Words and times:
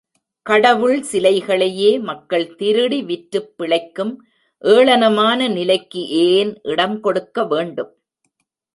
கடவுள் 0.45 1.03
சிலைகளையே 1.11 1.99
மக்கள் 2.01 2.55
திருடி 2.55 3.03
விற்றுப் 3.03 3.51
பிழைக்கும் 3.57 4.13
ஏளனமான 4.63 5.49
நிலைக்கு 5.49 6.03
ஏன் 6.25 6.53
இடம் 6.63 6.99
கொடுக்க 6.99 7.45
வேண்டும்? 7.45 7.91